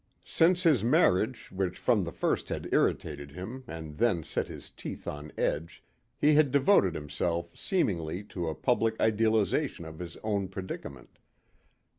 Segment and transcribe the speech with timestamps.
[0.25, 5.07] Since his marriage which from the first had irritated him and then set his teeth
[5.07, 5.83] on edge,
[6.17, 11.19] he had devoted himself seemingly to a public idealization of his own predicament.